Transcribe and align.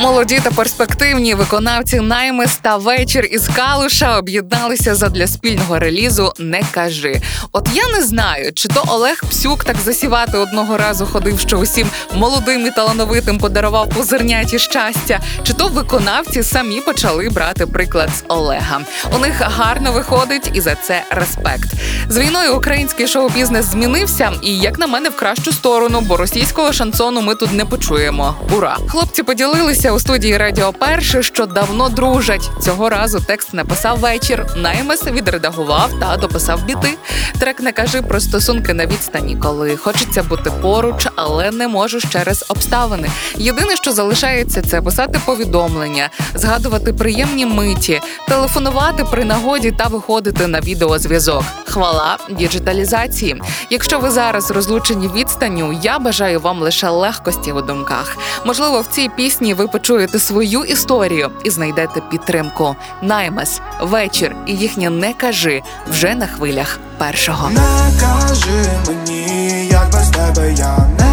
Молоді 0.00 0.40
та 0.42 0.50
перспективні 0.50 1.34
виконавці 1.34 2.00
Наймес 2.00 2.56
та 2.56 2.76
вечір 2.76 3.28
із 3.30 3.48
Калуша 3.48 4.18
об'єдналися 4.18 4.94
задля 4.94 5.26
спільного 5.26 5.78
релізу 5.78 6.32
Не 6.38 6.62
кажи. 6.70 7.20
От 7.52 7.68
я 7.74 7.88
не 7.88 8.02
знаю, 8.02 8.52
чи 8.54 8.68
то 8.68 8.84
Олег 8.88 9.24
Псюк 9.30 9.64
так 9.64 9.76
засівати 9.84 10.38
одного 10.38 10.76
разу 10.76 11.06
ходив, 11.06 11.40
що 11.40 11.56
усім 11.56 11.88
молодим 12.14 12.66
і 12.66 12.70
талановитим 12.70 13.38
подарував 13.38 13.88
позирняті 13.88 14.58
щастя, 14.58 15.20
чи 15.42 15.52
то 15.52 15.68
виконавці 15.68 16.42
самі 16.42 16.80
почали 16.80 17.28
брати 17.28 17.66
приклад 17.66 18.10
з 18.10 18.24
Олега. 18.28 18.80
У 19.16 19.18
них 19.18 19.40
гарно 19.40 19.92
виходить, 19.92 20.50
і 20.54 20.60
за 20.60 20.74
це 20.74 21.04
респект. 21.10 21.68
З 22.08 22.18
війною 22.18 22.56
український 22.56 23.06
шоу-бізнес 23.06 23.66
змінився, 23.66 24.32
і 24.42 24.58
як 24.58 24.78
на 24.78 24.86
мене, 24.86 25.08
в 25.08 25.16
кращу 25.16 25.52
сторону, 25.52 26.00
бо 26.00 26.16
російського 26.16 26.72
шансону 26.72 27.20
ми 27.20 27.34
тут 27.34 27.52
не 27.52 27.64
почуємо. 27.64 28.34
Ура! 28.56 28.76
Хлопці 28.88 29.22
поділилися 29.22 29.89
у 29.92 30.00
студії 30.00 30.36
Радіо 30.36 30.72
Перше, 30.72 31.22
що 31.22 31.46
давно 31.46 31.88
дружать. 31.88 32.50
Цього 32.62 32.88
разу 32.88 33.20
текст 33.26 33.54
написав 33.54 33.98
вечір. 33.98 34.46
Наймес 34.56 35.04
відредагував 35.04 35.90
та 36.00 36.16
дописав 36.16 36.64
біти. 36.64 36.98
Трек 37.38 37.60
не 37.60 37.72
кажи 37.72 38.02
про 38.02 38.20
стосунки 38.20 38.74
на 38.74 38.86
відстані, 38.86 39.36
коли 39.42 39.76
хочеться 39.76 40.22
бути 40.22 40.50
поруч, 40.62 41.08
але 41.16 41.50
не 41.50 41.68
можеш 41.68 42.04
через 42.12 42.44
обставини. 42.48 43.08
Єдине, 43.36 43.76
що 43.76 43.92
залишається, 43.92 44.62
це 44.62 44.82
писати 44.82 45.20
повідомлення, 45.24 46.10
згадувати 46.34 46.92
приємні 46.92 47.46
миті, 47.46 48.00
телефонувати 48.28 49.04
при 49.04 49.24
нагоді 49.24 49.70
та 49.70 49.86
виходити 49.86 50.46
на 50.46 50.60
відеозв'язок. 50.60 51.44
Хвала 51.64 52.18
діджиталізації. 52.30 53.42
Якщо 53.70 53.98
ви 53.98 54.10
зараз 54.10 54.50
розлучені 54.50 55.10
відстанню, 55.14 55.80
я 55.82 55.98
бажаю 55.98 56.40
вам 56.40 56.62
лише 56.62 56.88
легкості 56.88 57.52
у 57.52 57.62
думках. 57.62 58.16
Можливо, 58.44 58.80
в 58.80 58.86
цій 58.86 59.08
пісні 59.16 59.54
ви 59.54 59.66
почуєте 59.80 60.18
свою 60.18 60.64
історію 60.64 61.30
і 61.44 61.50
знайдете 61.50 62.00
підтримку. 62.10 62.76
Наймес, 63.02 63.60
вечір 63.80 64.36
і 64.46 64.56
їхнє 64.56 64.90
не 64.90 65.14
кажи 65.14 65.62
вже 65.90 66.14
на 66.14 66.26
хвилях 66.26 66.78
першого. 66.98 67.50
Не 67.50 68.00
кажи 68.00 68.70
мені, 68.88 69.68
як 69.70 69.92
без 69.92 70.10
тебе 70.10 70.52
я 70.52 70.78
не 70.98 71.09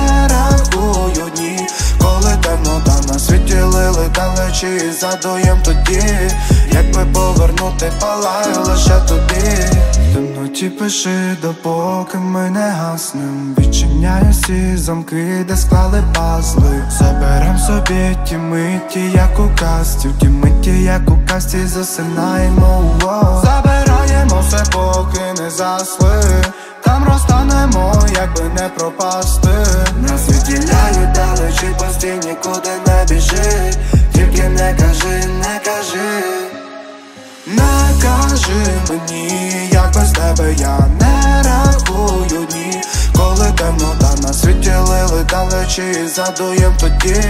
лили 4.37 4.93
задуєм 4.93 5.61
тоді, 5.63 6.03
якби 6.71 7.05
повернути 7.13 7.91
палаю 7.99 8.65
лише 8.65 8.99
тобі. 9.07 9.79
В 10.11 10.13
темноті 10.13 10.69
пиши, 10.69 11.37
допоки 11.41 12.17
ми 12.17 12.49
не 12.49 12.69
гаснем. 12.71 13.55
Відчиняю 13.59 14.31
всі 14.31 14.77
замки, 14.77 15.45
де 15.47 15.57
склали 15.57 16.03
пазли. 16.15 16.83
Заберем 16.99 17.57
собі 17.57 18.17
ті 18.29 18.37
миті, 18.37 19.11
як 19.13 19.39
у 19.39 19.49
касті, 19.59 20.09
ті 20.19 20.27
миті, 20.27 20.83
як 20.83 21.09
у 21.09 21.17
касті, 21.27 21.57
засинаємо. 21.65 22.95
Воу. 23.01 23.41
Забираємо 23.43 24.43
все, 24.47 24.63
поки 24.71 25.41
не 25.41 25.49
засли. 25.49 26.23
Там 26.83 27.07
розтанемо, 27.13 27.93
якби 28.13 28.61
не 28.61 28.69
пропасти. 28.69 29.49
Нас 30.01 30.29
відділяють 30.29 31.11
далечі, 31.11 31.67
постій 31.79 32.27
нікуди 32.27 32.69
не 32.87 33.05
біжи. 33.09 33.71
Тільки 34.17 34.43
не 34.43 34.73
кажи, 34.73 35.27
не 35.27 35.59
кажи. 35.65 36.23
Не 37.45 38.01
кажи 38.01 38.65
мені, 38.89 39.69
як 39.71 39.93
без 39.93 40.11
тебе 40.11 40.53
я 40.53 40.79
не 40.99 41.43
рахую 41.43 42.45
дні 42.45 42.81
Коли 43.15 43.51
темнота 43.51 44.15
на 44.21 44.33
світі 44.33 44.71
лили 44.89 45.23
далечі, 45.29 46.07
задуєм 46.07 46.73
тоді, 46.79 47.23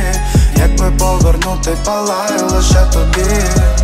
якби 0.56 0.92
повернути 0.92 1.72
палаю 1.86 2.48
лише 2.52 2.86
тобі. 2.94 3.30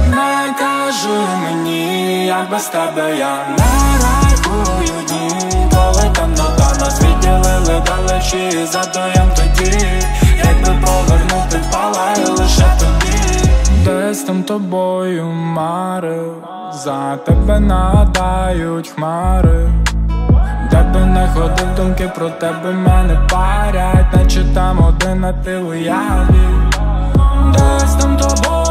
Не 0.10 0.56
кажи 0.60 1.20
мені, 1.44 2.26
як 2.26 2.52
без 2.52 2.66
тебе 2.66 3.18
я 3.18 3.48
не 3.58 4.04
рахую 4.04 5.08
дні 5.08 5.70
Коли 5.76 6.10
темнота 6.16 6.74
на 6.80 6.92
світі 6.92 7.30
лили 7.30 7.84
далечі, 7.86 8.68
задуєм 8.72 9.23
тобою 14.54 15.26
марив, 15.26 16.34
за 16.72 17.18
тебе 17.18 17.60
нагадають 17.60 18.90
хмари. 18.90 19.70
Де 20.72 20.84
би 20.94 21.06
не 21.06 21.28
ходив, 21.34 21.76
думки 21.78 22.12
про 22.16 22.30
тебе 22.30 22.72
мене 22.72 23.20
парять, 23.30 24.14
наче 24.16 24.44
там 24.54 24.86
один, 24.86 25.26
а 25.26 25.34
ти 25.34 25.58
уяві. 25.58 26.48
Десь 27.54 27.96
там 27.96 28.18
тобою 28.18 28.63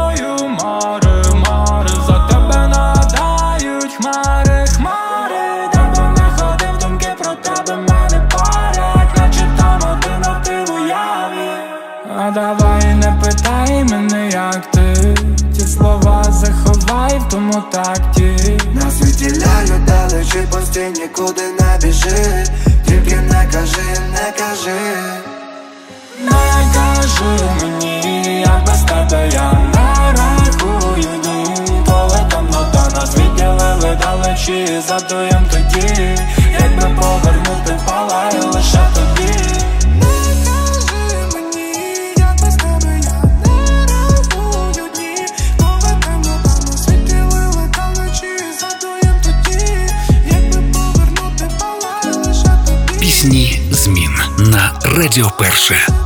заховай 17.31 17.63
так 17.71 18.11
ті 18.15 18.57
На 18.73 18.85
Нас 18.85 19.01
відділяють 19.01 19.85
далечі, 19.85 20.47
постій 20.51 20.89
нікуди 20.99 21.41
не 21.59 21.77
біжи. 21.81 22.45
Тільки 22.85 23.15
не 23.15 23.49
кажи, 23.51 23.99
не 24.11 24.33
кажи. 24.37 24.79
Не 26.19 26.73
кажи 26.73 27.45
мені, 27.61 28.41
як 28.41 28.65
без 28.65 28.81
тебе 28.81 29.29
я 29.33 29.51
не 29.53 30.11
рахую 30.11 31.19
дні 31.23 31.45
Полетом 31.85 32.45
нота 32.45 32.89
на 32.95 33.05
світі 33.05 33.23
відділили 33.29 33.97
далечі 34.01 34.81
Задуєм 34.87 35.45
тоді, 35.51 35.62
змін 53.83 54.11
на 54.37 54.79
Радіо 54.83 55.31
Перше. 55.39 56.02